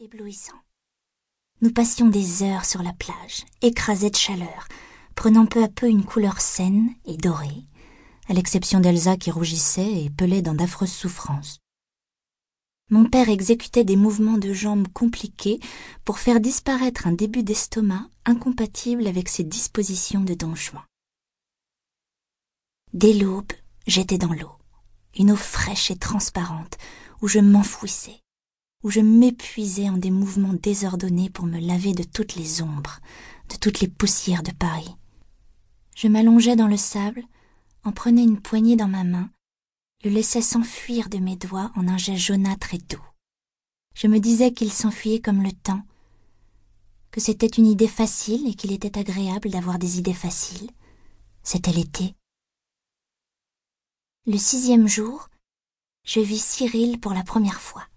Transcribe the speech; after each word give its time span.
éblouissant. 0.00 0.58
Nous 1.60 1.72
passions 1.72 2.08
des 2.08 2.42
heures 2.42 2.64
sur 2.64 2.82
la 2.82 2.94
plage, 2.94 3.44
écrasés 3.60 4.08
de 4.08 4.16
chaleur, 4.16 4.66
prenant 5.14 5.44
peu 5.44 5.62
à 5.62 5.68
peu 5.68 5.90
une 5.90 6.06
couleur 6.06 6.40
saine 6.40 6.88
et 7.04 7.18
dorée, 7.18 7.66
à 8.26 8.32
l'exception 8.32 8.80
d'Elsa 8.80 9.18
qui 9.18 9.30
rougissait 9.30 10.04
et 10.04 10.08
pelait 10.08 10.40
dans 10.40 10.54
d'affreuses 10.54 10.92
souffrances. 10.92 11.58
Mon 12.88 13.04
père 13.04 13.28
exécutait 13.28 13.84
des 13.84 13.96
mouvements 13.96 14.38
de 14.38 14.54
jambes 14.54 14.88
compliqués 14.88 15.60
pour 16.06 16.18
faire 16.18 16.40
disparaître 16.40 17.06
un 17.06 17.12
début 17.12 17.42
d'estomac 17.42 18.08
incompatible 18.24 19.06
avec 19.06 19.28
ses 19.28 19.44
dispositions 19.44 20.22
de 20.22 20.32
don. 20.32 20.54
Dès 22.94 23.12
l'aube, 23.12 23.52
j'étais 23.86 24.18
dans 24.18 24.32
l'eau, 24.32 24.52
une 25.14 25.32
eau 25.32 25.36
fraîche 25.36 25.90
et 25.90 25.98
transparente, 25.98 26.78
où 27.20 27.28
je 27.28 27.38
m'enfouissais, 27.38 28.22
où 28.82 28.90
je 28.90 29.00
m'épuisais 29.00 29.88
en 29.88 29.96
des 29.96 30.10
mouvements 30.10 30.54
désordonnés 30.54 31.30
pour 31.30 31.46
me 31.46 31.60
laver 31.60 31.92
de 31.92 32.02
toutes 32.02 32.34
les 32.34 32.62
ombres, 32.62 33.00
de 33.50 33.56
toutes 33.56 33.80
les 33.80 33.88
poussières 33.88 34.42
de 34.42 34.52
Paris. 34.52 34.94
Je 35.96 36.08
m'allongeais 36.08 36.56
dans 36.56 36.68
le 36.68 36.76
sable, 36.76 37.24
en 37.84 37.92
prenais 37.92 38.22
une 38.22 38.40
poignée 38.40 38.76
dans 38.76 38.88
ma 38.88 39.04
main, 39.04 39.30
le 40.02 40.10
laissais 40.10 40.42
s'enfuir 40.42 41.08
de 41.10 41.18
mes 41.18 41.36
doigts 41.36 41.70
en 41.76 41.88
un 41.88 41.98
jet 41.98 42.16
jaunâtre 42.16 42.74
et 42.74 42.78
doux. 42.78 43.04
Je 43.94 44.06
me 44.06 44.18
disais 44.18 44.52
qu'il 44.52 44.72
s'enfuyait 44.72 45.20
comme 45.20 45.42
le 45.42 45.52
temps, 45.52 45.82
que 47.10 47.20
c'était 47.20 47.46
une 47.46 47.66
idée 47.66 47.88
facile 47.88 48.46
et 48.48 48.54
qu'il 48.54 48.72
était 48.72 48.98
agréable 48.98 49.50
d'avoir 49.50 49.78
des 49.78 49.98
idées 49.98 50.14
faciles. 50.14 50.70
C'était 51.42 51.72
l'été. 51.72 52.14
Le 54.26 54.38
sixième 54.38 54.86
jour, 54.86 55.28
je 56.04 56.20
vis 56.20 56.42
Cyril 56.42 57.00
pour 57.00 57.12
la 57.12 57.24
première 57.24 57.60
fois. 57.60 57.89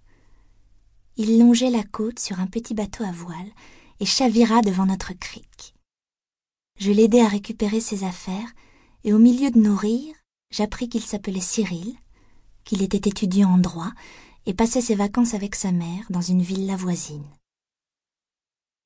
Il 1.16 1.40
longeait 1.40 1.70
la 1.70 1.84
côte 1.84 2.20
sur 2.20 2.40
un 2.40 2.48
petit 2.48 2.73
bateau 2.73 3.03
à 3.03 3.12
voile 3.12 3.52
et 3.99 4.05
chavira 4.05 4.62
devant 4.62 4.85
notre 4.85 5.13
crique. 5.13 5.76
Je 6.80 6.92
l'aidai 6.92 7.22
à 7.22 7.28
récupérer 7.28 7.80
ses 7.80 8.03
affaires 8.03 8.52
et 9.03 9.14
au 9.14 9.20
milieu 9.20 9.52
de 9.52 9.59
nos 9.59 9.75
rires, 9.75 10.16
j'appris 10.50 10.89
qu'il 10.89 11.03
s'appelait 11.03 11.39
Cyril, 11.39 11.95
qu'il 12.64 12.81
était 12.81 13.09
étudiant 13.09 13.52
en 13.52 13.58
droit 13.58 13.92
et 14.45 14.53
passait 14.53 14.81
ses 14.81 14.95
vacances 14.95 15.33
avec 15.33 15.55
sa 15.55 15.72
mère 15.72 16.05
dans 16.09 16.22
une 16.22 16.42
villa 16.42 16.75
voisine. 16.75 17.27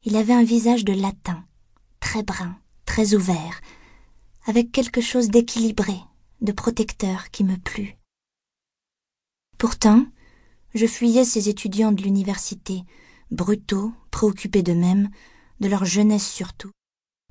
Il 0.03 0.15
avait 0.15 0.33
un 0.33 0.43
visage 0.43 0.85
de 0.85 0.93
latin, 0.93 1.45
très 1.99 2.23
brun, 2.23 2.57
très 2.85 3.13
ouvert, 3.13 3.61
avec 4.45 4.71
quelque 4.71 5.01
chose 5.01 5.29
d'équilibré, 5.29 5.95
de 6.41 6.51
protecteur 6.51 7.31
qui 7.31 7.43
me 7.43 7.57
plut. 7.57 7.97
Pourtant, 9.57 10.05
je 10.77 10.85
fuyais 10.85 11.25
ces 11.25 11.49
étudiants 11.49 11.91
de 11.91 12.01
l'université, 12.03 12.83
brutaux, 13.31 13.91
préoccupés 14.11 14.63
d'eux-mêmes, 14.63 15.09
de 15.59 15.67
leur 15.67 15.85
jeunesse 15.85 16.27
surtout, 16.31 16.71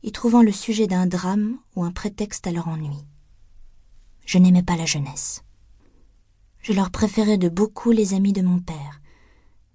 y 0.03 0.13
trouvant 0.13 0.43
le 0.43 0.53
sujet 0.53 0.87
d'un 0.87 1.07
drame 1.07 1.59
ou 1.75 1.85
un 1.85 1.93
prétexte 1.93 2.47
à 2.47 2.53
leur 2.53 2.69
ennui. 2.69 2.99
Je 4.27 4.39
n'aimais 4.39 4.63
pas 4.63 4.77
la 4.77 4.87
jeunesse. 4.87 5.43
Je 6.61 6.73
leur 6.73 6.91
préférais 6.91 7.39
de 7.39 7.49
beaucoup 7.49 7.93
les 7.93 8.15
amis 8.15 8.33
de 8.33 8.43
mon 8.43 8.59
père, 8.59 9.01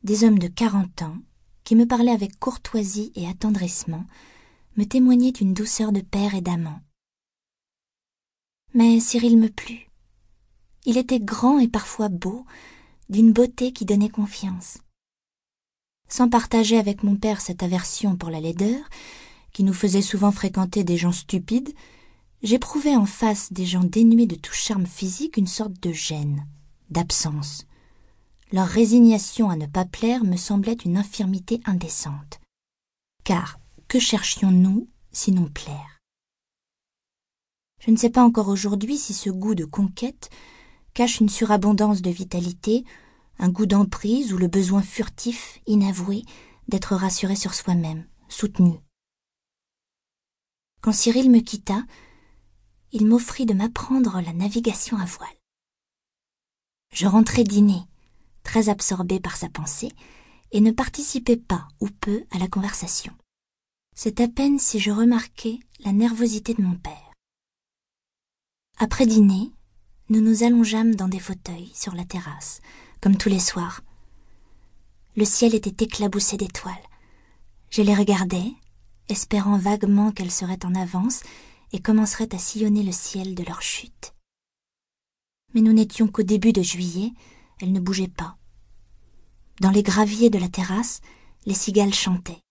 des 0.04 0.26
hommes 0.26 0.40
de 0.40 0.48
quarante 0.48 1.02
ans, 1.02 1.18
qui 1.64 1.76
me 1.76 1.86
parlaient 1.86 2.12
avec 2.12 2.38
courtoisie 2.38 3.14
et 3.16 3.28
attendrissement, 3.28 4.06
me 4.76 4.84
témoignaient 4.84 5.30
une 5.30 5.54
douceur 5.54 5.92
de 5.92 6.02
père 6.02 6.36
et 6.36 6.42
d'amant. 6.42 6.82
Mais 8.74 9.00
Cyril 9.00 9.38
me 9.38 9.50
plut. 9.50 9.88
Il 10.86 10.98
était 10.98 11.20
grand 11.20 11.60
et 11.60 11.68
parfois 11.68 12.10
beau, 12.10 12.46
d'une 13.12 13.34
beauté 13.34 13.74
qui 13.74 13.86
donnait 13.86 14.10
confiance. 14.10 14.80
Sans 16.08 16.30
partager 16.30 16.78
avec 16.78 17.04
mon 17.04 17.16
père 17.16 17.42
cette 17.42 17.62
aversion 17.62 18.16
pour 18.16 18.30
la 18.30 18.40
laideur, 18.40 18.80
qui 19.54 19.64
nous 19.64 19.74
faisait 19.74 20.02
souvent 20.02 20.32
fréquenter 20.32 20.84
des 20.84 20.98
gens 20.98 21.12
stupides, 21.12 21.74
j'éprouvais 22.42 22.96
en 22.96 23.06
face 23.06 23.52
des 23.52 23.66
gens 23.66 23.84
dénués 23.84 24.26
de 24.26 24.36
tout 24.36 24.54
charme 24.54 24.88
physique 24.88 25.38
une 25.38 25.48
sorte 25.48 25.80
de 25.82 25.92
gêne, 25.92 26.48
d'absence. 26.90 27.66
Leur 28.54 28.68
résignation 28.68 29.50
à 29.50 29.56
ne 29.56 29.68
pas 29.68 29.86
plaire 29.86 30.24
me 30.24 30.38
semblait 30.38 30.74
une 30.74 30.98
infirmité 30.98 31.62
indécente. 31.66 32.40
Car 33.24 33.60
que 33.88 34.00
cherchions-nous 34.00 34.88
sinon 35.12 35.48
plaire? 35.48 36.00
Je 37.80 37.92
ne 37.92 37.98
sais 37.98 38.10
pas 38.10 38.24
encore 38.24 38.48
aujourd'hui 38.48 38.98
si 38.98 39.14
ce 39.14 39.30
goût 39.30 39.56
de 39.56 39.66
conquête 39.66 40.30
cache 40.94 41.20
une 41.20 41.30
surabondance 41.30 42.02
de 42.02 42.10
vitalité, 42.10 42.84
un 43.40 43.50
goût 43.50 43.66
d'emprise 43.66 44.34
ou 44.34 44.38
le 44.38 44.48
besoin 44.48 44.82
furtif, 44.82 45.60
inavoué, 45.66 46.24
d'être 46.68 46.96
rassuré 46.96 47.36
sur 47.36 47.54
soi-même, 47.54 48.06
soutenu. 48.30 48.80
Quand 50.82 50.92
Cyril 50.92 51.30
me 51.30 51.40
quitta, 51.40 51.84
il 52.92 53.06
m'offrit 53.06 53.46
de 53.46 53.54
m'apprendre 53.54 54.22
la 54.22 54.34
navigation 54.34 54.98
à 54.98 55.06
voile. 55.06 55.30
Je 56.94 57.08
rentrai 57.08 57.44
dîner, 57.44 57.84
très 58.44 58.70
absorbé 58.70 59.20
par 59.20 59.38
sa 59.38 59.50
pensée, 59.50 59.92
et 60.52 60.60
ne 60.60 60.72
participais 60.72 61.38
pas 61.38 61.68
ou 61.80 61.88
peu 61.88 62.26
à 62.32 62.38
la 62.38 62.48
conversation. 62.48 63.14
C'est 63.96 64.20
à 64.20 64.28
peine 64.28 64.60
si 64.60 64.80
je 64.80 64.92
remarquai 64.92 65.60
la 65.80 65.94
nervosité 65.94 66.54
de 66.54 66.62
mon 66.62 66.76
père. 66.76 67.14
Après 68.78 69.06
dîner, 69.06 69.52
nous 70.12 70.20
nous 70.20 70.44
allongeâmes 70.44 70.94
dans 70.94 71.08
des 71.08 71.22
fauteuils 71.22 71.72
sur 71.74 71.96
la 71.96 72.04
terrasse, 72.04 72.60
comme 73.00 73.16
tous 73.16 73.30
les 73.30 73.40
soirs. 73.40 73.80
Le 75.16 75.24
ciel 75.24 75.56
était 75.56 75.86
éclaboussé 75.86 76.36
d'étoiles. 76.36 76.74
Je 77.70 77.82
les 77.82 77.96
regardais, 77.96 78.52
espérant 79.08 79.58
vaguement 79.58 80.12
qu'elles 80.12 80.30
seraient 80.30 80.66
en 80.66 80.76
avance 80.76 81.24
et 81.72 81.80
commenceraient 81.80 82.36
à 82.36 82.38
sillonner 82.38 82.84
le 82.84 82.92
ciel 82.92 83.36
de 83.36 83.44
leur 83.46 83.62
chute. 83.62 84.14
Mais 85.54 85.62
nous 85.62 85.72
n'étions 85.72 86.10
qu'au 86.10 86.24
début 86.24 86.52
de 86.52 86.62
juillet, 86.62 87.14
elles 87.62 87.72
ne 87.72 87.80
bougeaient 87.80 88.10
pas. 88.10 88.36
Dans 89.62 89.72
les 89.72 89.84
graviers 89.84 90.30
de 90.30 90.40
la 90.40 90.50
terrasse, 90.50 91.00
les 91.46 91.54
cigales 91.54 91.94
chantaient. 91.94 92.42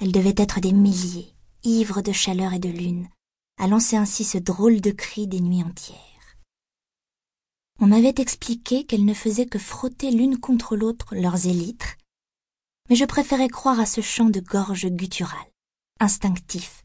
Elles 0.00 0.12
devaient 0.12 0.34
être 0.38 0.60
des 0.60 0.72
milliers, 0.72 1.34
ivres 1.64 2.00
de 2.00 2.12
chaleur 2.12 2.54
et 2.54 2.58
de 2.58 2.70
lune, 2.70 3.10
à 3.58 3.66
lancer 3.66 3.96
ainsi 3.96 4.24
ce 4.24 4.38
drôle 4.38 4.80
de 4.80 4.90
cri 4.90 5.26
des 5.26 5.40
nuits 5.42 5.62
entières. 5.62 6.13
On 7.80 7.86
m'avait 7.86 8.14
expliqué 8.18 8.84
qu'elles 8.84 9.04
ne 9.04 9.14
faisaient 9.14 9.46
que 9.46 9.58
frotter 9.58 10.10
l'une 10.10 10.38
contre 10.38 10.76
l'autre 10.76 11.14
leurs 11.14 11.46
élytres, 11.46 11.96
mais 12.88 12.96
je 12.96 13.04
préférais 13.04 13.48
croire 13.48 13.80
à 13.80 13.86
ce 13.86 14.00
chant 14.00 14.30
de 14.30 14.40
gorge 14.40 14.86
guttural, 14.86 15.46
instinctif, 16.00 16.82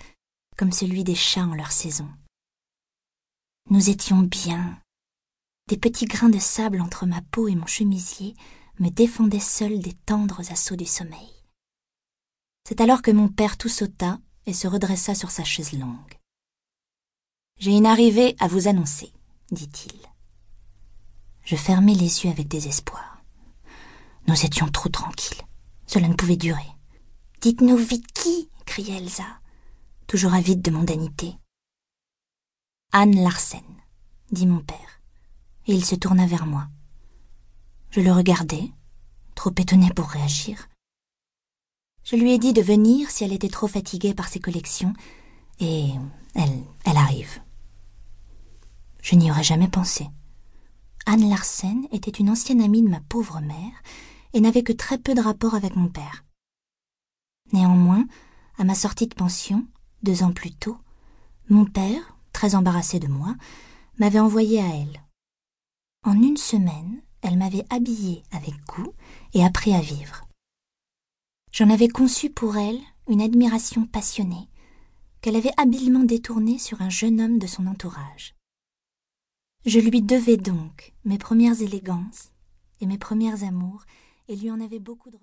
comme 0.57 0.71
celui 0.71 1.03
des 1.03 1.15
chats 1.15 1.45
en 1.45 1.53
leur 1.53 1.71
saison. 1.71 2.09
Nous 3.69 3.89
étions 3.89 4.21
bien. 4.21 4.81
Des 5.67 5.77
petits 5.77 6.05
grains 6.05 6.29
de 6.29 6.39
sable 6.39 6.81
entre 6.81 7.05
ma 7.05 7.21
peau 7.21 7.47
et 7.47 7.55
mon 7.55 7.67
chemisier 7.67 8.35
me 8.79 8.89
défendaient 8.89 9.39
seuls 9.39 9.79
des 9.79 9.93
tendres 9.93 10.51
assauts 10.51 10.75
du 10.75 10.85
sommeil. 10.85 11.29
C'est 12.67 12.81
alors 12.81 13.03
que 13.03 13.11
mon 13.11 13.27
père 13.27 13.57
tout 13.57 13.69
sauta 13.69 14.19
et 14.47 14.53
se 14.53 14.67
redressa 14.67 15.13
sur 15.13 15.29
sa 15.29 15.43
chaise 15.43 15.73
longue. 15.73 16.17
J'ai 17.59 17.71
une 17.71 17.85
arrivée 17.85 18.35
à 18.39 18.47
vous 18.47 18.67
annoncer, 18.67 19.11
dit-il. 19.51 20.08
Je 21.49 21.55
fermai 21.55 21.95
les 21.95 22.23
yeux 22.23 22.29
avec 22.29 22.47
désespoir. 22.47 23.23
Nous 24.27 24.45
étions 24.45 24.67
trop 24.67 24.89
tranquilles. 24.89 25.41
Cela 25.87 26.07
ne 26.07 26.13
pouvait 26.13 26.35
durer. 26.35 26.75
Dites-nous 27.41 27.75
vite 27.75 28.05
qui 28.13 28.51
criait 28.67 28.97
Elsa, 28.97 29.25
toujours 30.05 30.35
avide 30.35 30.61
de 30.61 30.69
mondanité. 30.69 31.33
Anne 32.91 33.23
Larsen, 33.23 33.65
dit 34.31 34.45
mon 34.45 34.59
père, 34.59 35.01
et 35.65 35.73
il 35.73 35.83
se 35.83 35.95
tourna 35.95 36.27
vers 36.27 36.45
moi. 36.45 36.67
Je 37.89 38.01
le 38.01 38.11
regardai, 38.11 38.71
trop 39.33 39.49
étonné 39.57 39.89
pour 39.95 40.05
réagir. 40.05 40.69
Je 42.03 42.15
lui 42.15 42.31
ai 42.31 42.37
dit 42.37 42.53
de 42.53 42.61
venir 42.61 43.09
si 43.09 43.23
elle 43.23 43.33
était 43.33 43.49
trop 43.49 43.67
fatiguée 43.67 44.13
par 44.13 44.27
ses 44.27 44.39
collections, 44.39 44.93
et 45.59 45.89
elle, 46.35 46.63
elle 46.85 46.97
arrive. 46.97 47.41
Je 49.01 49.15
n'y 49.15 49.31
aurais 49.31 49.43
jamais 49.43 49.67
pensé. 49.67 50.09
Anne 51.05 51.29
Larsen 51.29 51.87
était 51.91 52.11
une 52.11 52.29
ancienne 52.29 52.61
amie 52.61 52.81
de 52.81 52.89
ma 52.89 52.99
pauvre 53.01 53.39
mère 53.41 53.83
et 54.33 54.41
n'avait 54.41 54.63
que 54.63 54.73
très 54.73 54.97
peu 54.97 55.13
de 55.13 55.21
rapport 55.21 55.55
avec 55.55 55.75
mon 55.75 55.87
père. 55.87 56.25
Néanmoins, 57.51 58.05
à 58.57 58.63
ma 58.63 58.75
sortie 58.75 59.07
de 59.07 59.15
pension, 59.15 59.65
deux 60.03 60.23
ans 60.23 60.33
plus 60.33 60.51
tôt, 60.51 60.77
mon 61.49 61.65
père, 61.65 62.17
très 62.31 62.55
embarrassé 62.55 62.99
de 62.99 63.07
moi, 63.07 63.35
m'avait 63.97 64.19
envoyé 64.19 64.61
à 64.61 64.67
elle. 64.67 65.03
En 66.05 66.13
une 66.13 66.37
semaine, 66.37 67.01
elle 67.21 67.37
m'avait 67.37 67.65
habillée 67.69 68.23
avec 68.31 68.53
goût 68.65 68.93
et 69.33 69.43
appris 69.43 69.73
à 69.73 69.81
vivre. 69.81 70.25
J'en 71.51 71.69
avais 71.69 71.87
conçu 71.87 72.29
pour 72.29 72.57
elle 72.57 72.79
une 73.07 73.21
admiration 73.21 73.85
passionnée, 73.85 74.47
qu'elle 75.21 75.35
avait 75.35 75.51
habilement 75.57 76.03
détournée 76.03 76.59
sur 76.59 76.81
un 76.81 76.89
jeune 76.89 77.19
homme 77.19 77.39
de 77.39 77.47
son 77.47 77.67
entourage. 77.67 78.35
Je 79.65 79.79
lui 79.79 80.01
devais 80.01 80.37
donc 80.37 80.93
mes 81.03 81.17
premières 81.17 81.61
élégances 81.61 82.31
et 82.79 82.85
mes 82.85 82.97
premières 82.97 83.43
amours, 83.43 83.83
et 84.29 84.37
lui 84.37 84.49
en 84.49 84.61
avais 84.61 84.79
beaucoup 84.79 85.11
de 85.11 85.17